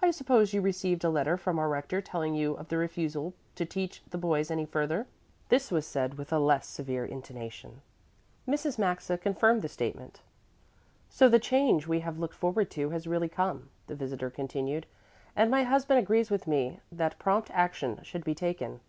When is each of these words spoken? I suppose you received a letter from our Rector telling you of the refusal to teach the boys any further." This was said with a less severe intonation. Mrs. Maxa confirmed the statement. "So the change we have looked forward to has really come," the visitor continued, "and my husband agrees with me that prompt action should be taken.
I 0.00 0.12
suppose 0.12 0.54
you 0.54 0.62
received 0.62 1.04
a 1.04 1.10
letter 1.10 1.36
from 1.36 1.58
our 1.58 1.68
Rector 1.68 2.00
telling 2.00 2.32
you 2.34 2.54
of 2.54 2.68
the 2.68 2.78
refusal 2.78 3.34
to 3.54 3.66
teach 3.66 4.02
the 4.08 4.16
boys 4.16 4.50
any 4.50 4.64
further." 4.64 5.06
This 5.50 5.70
was 5.70 5.84
said 5.86 6.14
with 6.16 6.32
a 6.32 6.38
less 6.38 6.66
severe 6.66 7.04
intonation. 7.04 7.82
Mrs. 8.48 8.78
Maxa 8.78 9.18
confirmed 9.18 9.60
the 9.60 9.68
statement. 9.68 10.22
"So 11.10 11.28
the 11.28 11.38
change 11.38 11.86
we 11.86 12.00
have 12.00 12.18
looked 12.18 12.32
forward 12.36 12.70
to 12.70 12.88
has 12.88 13.06
really 13.06 13.28
come," 13.28 13.68
the 13.88 13.94
visitor 13.94 14.30
continued, 14.30 14.86
"and 15.36 15.50
my 15.50 15.64
husband 15.64 15.98
agrees 16.00 16.30
with 16.30 16.46
me 16.46 16.80
that 16.90 17.18
prompt 17.18 17.50
action 17.52 18.00
should 18.02 18.24
be 18.24 18.34
taken. 18.34 18.80